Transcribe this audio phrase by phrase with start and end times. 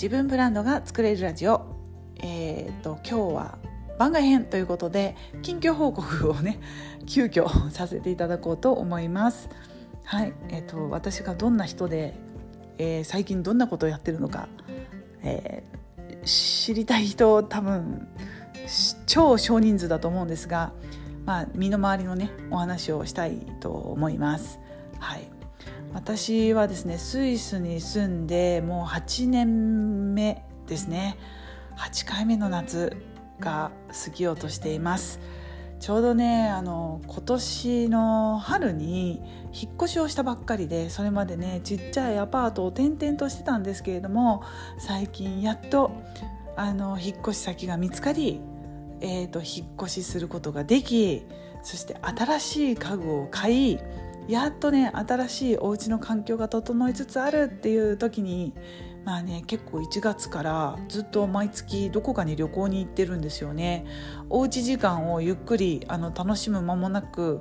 [0.00, 1.60] 自分ブランドが作れるラジオ。
[2.22, 3.58] えっ、と今日は
[3.98, 6.58] 番外編ということで近況報告をね
[7.06, 9.50] 急遽させていただこうと思います。
[10.04, 12.14] はいえっ、と私がどんな人で、
[12.78, 14.48] えー最近どんなことをやってるのか、
[15.22, 18.08] えー知りたい人多分
[19.06, 20.72] 超少人数だと思うんですが、
[21.26, 24.60] まあ、身の回りのねお話をしたいと思います。
[24.98, 25.29] はい、
[25.92, 31.16] 私はですねスイスに住んでもう8年目ですね
[31.76, 32.96] 8回目の夏
[33.40, 33.72] が
[34.04, 35.20] 過ぎようとしています。
[35.80, 44.42] ちょうどねあの今年の春に引っ越しをしたばっかりでそれまでねちっちゃいアパートを転々としてたんですけれども
[44.78, 45.90] 最近やっと
[46.54, 48.42] あの引っ越し先が見つかり、
[49.00, 51.22] えー、と引っ越しすることができ
[51.62, 53.78] そして新しい家具を買い
[54.30, 58.54] やっとね新しいお家の環境が整いつつあるっていう時に
[59.04, 63.86] まあね結構1月からずっと毎月どこかに旅行に行ってるんですよね。
[64.28, 67.40] おうち時間をゆっくりあの楽しむ間もなく、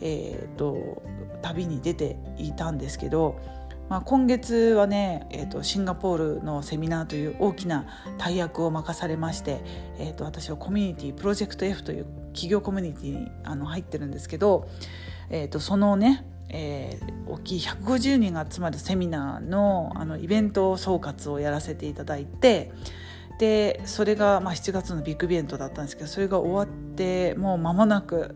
[0.00, 1.02] えー、と
[1.42, 3.40] 旅に出ていたんですけど、
[3.88, 9.60] まあ、今月はね、えー、とシンガポールのセミナーという大きな大役を任されまして、
[9.98, 14.68] えー、と私はコミュニティプロジェクト F という企業コミュニティにあの入ってるんですけど、
[15.30, 22.72] えー、とそのねえー、大きい150人が集まるセミナーのあのイベント総括をやらせていただいて
[23.38, 28.34] でそれが、まあ、7月のビッグイベントだったんですけどそれが終わってもう間もなく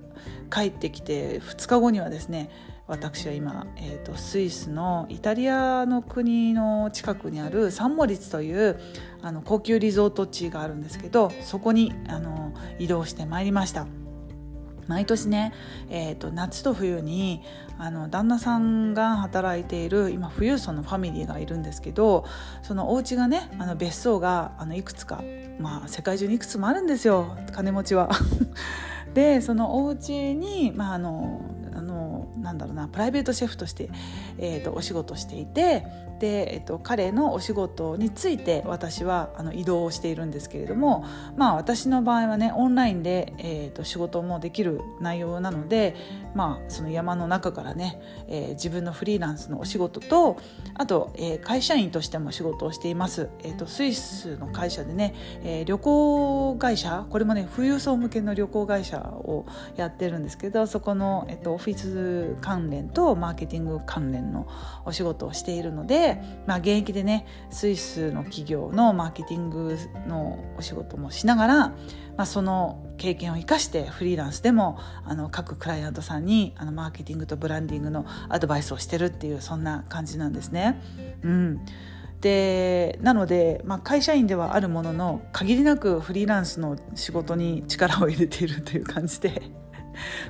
[0.50, 2.50] 帰ってきて2日後にはですね
[2.86, 8.78] 私は今、えーと、スイスのイタリアの国の近くにあるサンモリッツという
[9.22, 14.01] あの高級リゾート地があるんですけどそこにあの移動してまいりました。
[14.88, 15.52] 毎年ね、
[15.90, 17.42] えーと、夏と冬に
[17.78, 22.24] あの旦那さんが働いている今富裕層のファミリーがいるんですけど
[22.62, 25.22] そのお家がねあの別荘があのいくつか、
[25.58, 28.10] まあ、世界中にいくつもあるんですよ金持ちは。
[29.14, 31.42] でそのお家にまああの
[32.36, 33.90] なんだろうなプライベートシェフとして、
[34.38, 35.84] えーと、お仕事していて
[36.22, 41.04] で、えーと、彼のお仕事について私はあの移動をしているんですけれども
[41.36, 45.96] まあ私の場合はねオンラインで、えーと、仕事もできる内容なので
[46.36, 50.38] まあその山の中からね、えー、自分のフリーランスのお仕事と
[50.74, 59.44] あと、えー、会社員としても仕事をしています、えー、とスイスの会社でね、えー、旅行会社これもね富裕層向けの旅行会社を
[59.74, 61.88] やってるんですけどそこの、えー、とオフィス
[62.40, 64.46] 関連とマーケティング関連の
[64.84, 71.74] お仕事をしているので、まあ、現役でねスイスの企業のマーケティングのお仕事もしながら、ま
[72.18, 80.80] あ、その経験を生かしてフリーランスでもあの各クライアントさんにあのマーケティングとブランディングのアドバイスをしてるっていうそんな感じなんですね。
[81.22, 81.60] うん
[82.22, 89.42] でなので、まあ、会社員ではあるものの限りなくフリーランスの仕事に力を入れているという感じで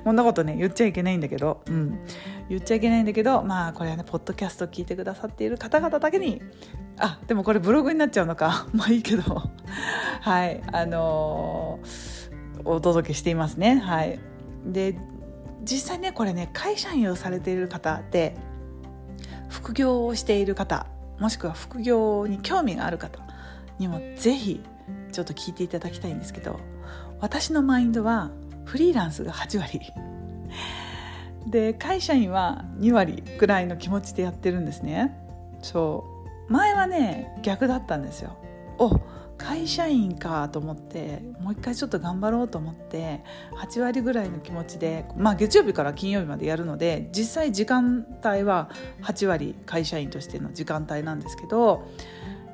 [0.04, 1.98] こんなことね言っちゃいけないんだけど、うん、
[2.48, 6.42] 言っちゃいけないんだけどまあこれはねポッドキャスト聞いてくださっている方々だけに
[6.98, 8.66] あでもこれブログになっちゃうのか。
[8.72, 9.42] まあいいけど。
[10.20, 10.62] はい。
[10.72, 13.76] あのー、お届けしていますね。
[13.76, 14.20] はい。
[14.64, 14.96] で
[15.64, 18.36] 実際ねこれね会社員をされている方で
[19.48, 20.86] 副業をしている方
[21.18, 23.20] もしくは副業に興味がある方
[23.78, 24.60] にもぜひ
[25.12, 26.58] ちょっと聞いていただきたいんですけど
[27.20, 28.30] 私のマインドは
[28.64, 29.80] フリーランスが8割。
[31.46, 35.16] で会社員は2割ぐらいの気持ちでやってるんですね。
[35.60, 36.04] そ
[36.48, 36.52] う。
[36.52, 38.36] 前はね逆だったんですよ。
[38.78, 39.00] お
[39.38, 43.24] 会社員かと思ってもう一回ちょっと頑張ろうと思って
[43.56, 48.70] 8割ぐらいの気持ちで、まあ、月曜日から金曜日までやるので実際時間帯は
[49.02, 51.88] 8割会社員としての時間帯なんですけど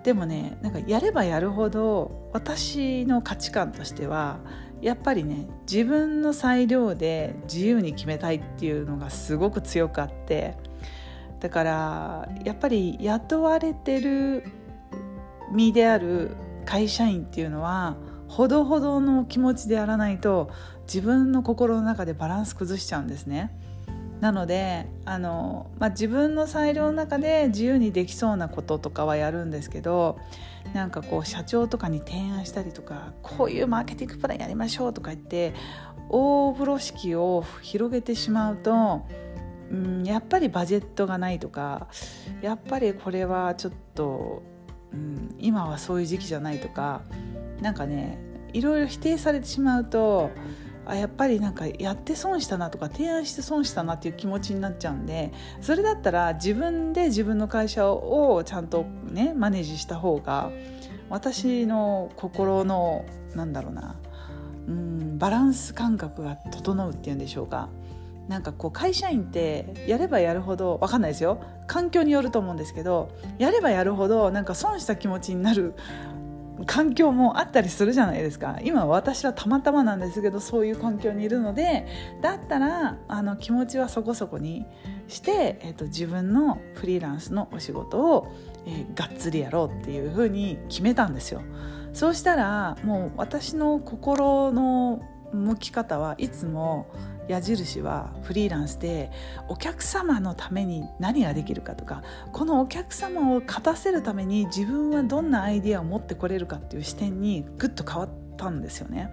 [0.08, 4.38] でもねなんかやればやるほど私の価値観としては
[4.80, 10.56] やっぱりね自分の裁量で自由に決めたいっていうのがすごく強くあって
[11.40, 14.44] だからやっぱり雇われてる
[15.52, 16.30] 身である
[16.64, 20.50] 会社員っていうのはほどほどの気持ちでやらないと
[20.84, 23.54] 自分の心の中でバランス崩しちゃうんですね。
[24.20, 30.18] なのであの、まあ、自分の裁量の中で自由にできそうなこととかはやるんですけど
[30.74, 35.54] なんかこう社長とかに提案したりとかこういうマーケティングプランやりましょうとか言って
[36.08, 39.06] 大風呂敷を広げてしまうと、
[39.70, 41.88] うん、やっぱりバジェットがないとか
[42.42, 44.42] やっぱりこれはちょっと、
[44.92, 47.02] うん、今はそういう時期じゃないとか
[47.60, 48.18] なんかね
[48.52, 50.30] いろいろ否定されてしまうと
[50.88, 60.50] あやっぱりなんかやって損したなとか提案して損したなっていう気持ちになっちゃうんでそれだったら自分で自分の会社をちゃんとねマネージした方が
[61.10, 63.04] 私の心の
[63.34, 63.96] なんだろうな
[64.66, 67.68] うんバランス感覚が整うっていうんでしょうか。
[68.28, 71.40] なんかこう会社員ってやればやるほど分かんないですよ。
[71.66, 75.74] 環境によると思うんですけどやればやるほどなんか損した気持ちになる
[76.66, 81.86] 環境もあったりするじゃないですか今私はたまたまなんですけどそういう環境にいるので
[82.20, 84.66] だったらあの気持ちはそこそこに
[85.06, 88.34] して、えーと、自分のフリーランスのお仕事を、
[88.66, 91.42] えー、がっつりやろうっていうふうに決めたんですよ。
[91.92, 95.00] そうしたらもう私の心の
[95.32, 96.86] 向き方はいつも
[97.28, 99.10] 矢印はフリーランスで
[99.48, 102.02] お客様のために何ができるかとか
[102.32, 109.10] このお客様を勝たせるために自分はどんなアイデアを持ってこれるかっていう視点にぐっと変わったんですよね。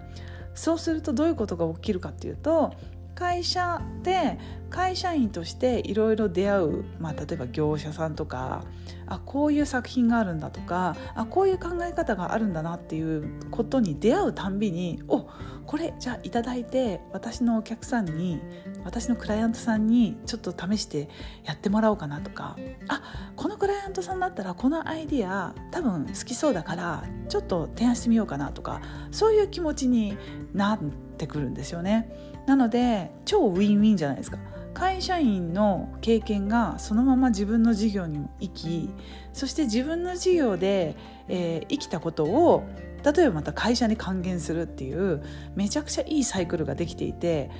[0.54, 2.72] そうするとどういうことが起きるかっていうと
[3.14, 4.38] 会社で
[4.76, 8.62] 会社員としていろいろ出会う、まあ、例えば業者さんとか
[9.06, 15.30] あこういう作品があるんだとかあこういう考え方があるんだなっていうことに出会うたんびにお
[15.64, 18.38] これじゃあいただいて私のお客さんに
[18.84, 21.08] 私のクライアントさんにちょっと試して
[21.44, 22.58] やってもらおうかなとか
[22.88, 30.18] あこのクライアントさんだったらこのアイディア多分好きそうだからちょっと提案してみようかなとかそういう気持ちに
[30.52, 30.78] なっ
[31.16, 32.12] てくるんですよね。
[32.46, 34.38] なので超ウィンウィンじゃないですか。
[34.76, 38.90] 会社員の経験がそのまま自分の事業にも生き
[39.32, 40.96] そして自分の事業で、
[41.28, 42.62] えー、生きたことを
[43.02, 45.24] 例えばまた会社に還元するっていう
[45.54, 47.50] めちゃくちゃいいサイクルができていて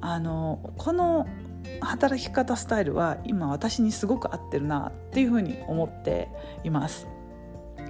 [0.00, 1.28] あのこの
[1.80, 6.28] 働き方スタイルは今私にすごく合ってるなっていうふうに思って
[6.64, 7.06] います。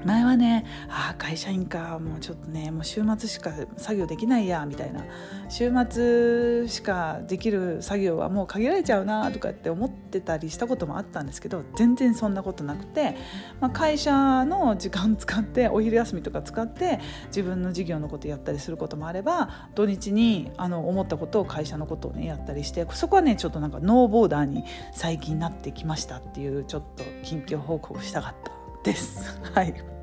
[0.05, 5.05] 前はねあ会社員かもうちょっとねもう週末しか作業できないやみたいな
[5.49, 13.17] 週末しかできる作業はもう限られちゃうなとかって思ってたりしたこともあったんですけど全然そんなことなくて、
[13.61, 28.53] まあ、会社の時間使ってお昼休みとか使って自分の事業のことやったりすることもあれば土日にあの思ったことを会社のことをねやったりしてそこはねちょっとなんかノーボーダーに最近なってきましたっていうちょっと近況報告したかった
[28.85, 29.41] です。
[29.55, 29.94] はい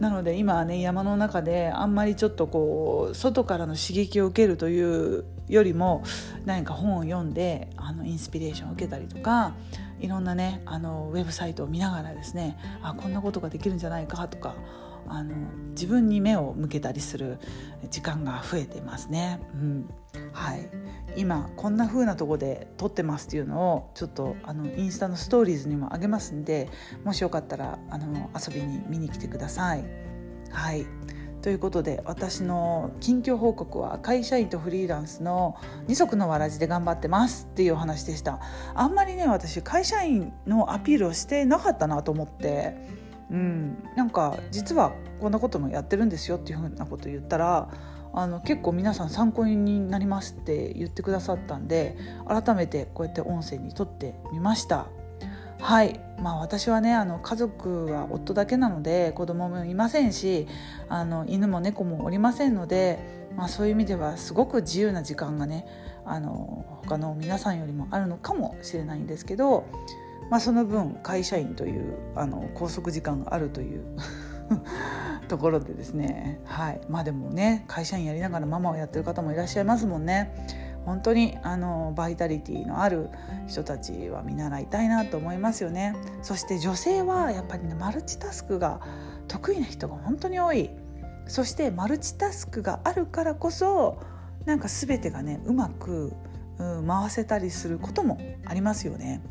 [0.00, 6.02] なので今はね山の中であんまりちょっとこう外からの刺激を受けるというよりも
[6.46, 9.52] 何か本を読んであのインスピレーションを受けたりとか
[10.00, 14.54] いろんなねあのウェブサイトを見ながらですねあこんなことができるんじゃないかとか
[15.06, 15.34] あの
[15.70, 17.38] 自分に目を向けたりする
[17.90, 19.40] 時間が増えてますね。
[19.54, 19.90] うん。
[20.32, 20.68] はい、
[21.16, 26.68] 今こんな風なとこで撮ってますっていうのをちょっとあのインスタのストーリーズにもあげますんで
[27.04, 29.84] もしよかったらあの遊びに見に来てください。
[30.50, 30.86] はい。
[31.42, 35.56] ということで私の近況報告は会社員とフリーランスの
[35.86, 38.40] 二足のわらじで頑張ってますっていうお話でした。
[38.74, 43.00] あんまりね私会社員のアピールをしてなかったなと思って。
[43.30, 43.78] うん。
[43.96, 47.68] なんか実はこんなこともやってるんですよっていうふうなこと言ったら
[48.12, 51.96] あの結構皆さん参考になりますって言ってくださったんで
[52.26, 54.86] 改めてこうやって音声に撮ってみました。
[55.60, 56.00] はい。
[56.18, 60.46] まあ私はねあの家族は夫だけなので子供もいませんし
[60.88, 62.98] あの犬も猫もおりませんので、
[63.36, 65.66] まあ、そういう意味ではすごく自由な時間がね
[66.04, 69.66] あの他の皆さんよりもあるのかもしれないんですけど、
[70.28, 73.84] まあ、その分会社員というあの拘束時間があるという
[75.28, 76.40] ところでですね。
[76.44, 76.80] はい。
[76.88, 80.34] まあでもね会社員やりながらママをやってる方もいらっしゃいますもんね。
[80.84, 83.10] 本当にあのバイタリティのある
[83.46, 85.94] 人たちは見習いたいなと思いますよね。
[86.22, 88.80] そして女性はやっぱりねマルチタスクが
[89.28, 90.70] 得意な人が本当に多い。
[91.26, 94.00] そしてマルチタスクがあるからこそ
[94.46, 96.12] なんか全てがねうまく、
[96.86, 99.22] 回せたりすることもありますよね。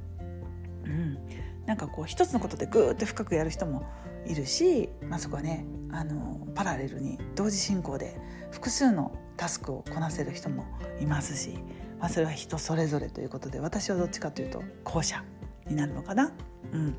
[0.90, 1.18] うん、
[1.66, 3.86] なんかこう一つのことでグーって深くやる人も
[4.26, 8.20] いるし、まあ、そこはねあのパラレルに同時進行で
[8.52, 10.66] 複数のタスクをこなせる人も
[11.00, 11.58] いますし、
[12.00, 15.24] まあ、それは人それぞれということで私はどっちかというと後者
[15.68, 16.34] になるのかな、
[16.74, 16.96] うん、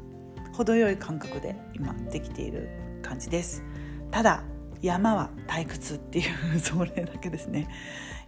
[0.52, 2.68] 程よい感覚で今できている
[3.02, 3.62] 感じです。
[4.10, 4.42] ただ
[4.82, 6.22] 山は退屈ってい
[6.56, 7.68] う それだけですね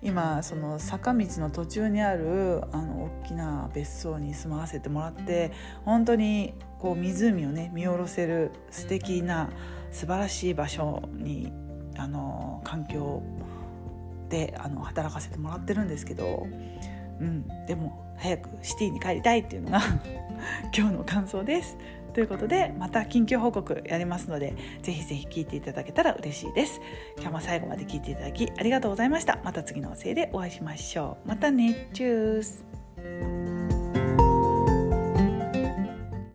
[0.03, 5.53] 今その坂道の途中にあるあの大きな別荘に住まわせてもらって
[5.85, 9.51] 本当にこう湖をね見下ろせる素敵な
[9.93, 11.53] 素晴らしい場所に
[11.97, 13.23] あの環境
[14.29, 16.47] であの働かせてもらってるんですけど、
[17.21, 19.81] うん、でも早くシティに帰りたいっていうのが
[20.77, 21.77] 今日の感想です。
[22.13, 26.81] ということでまた緊急報告やりますのでぜひぜひ聞いていただけたら嬉しいです。
[27.17, 29.41] 今日も最後まで聞いていただきありがとうございました。
[29.45, 31.29] また次のおせいでお会いしましょう。
[31.29, 31.89] またね。
[31.93, 33.32] チュース。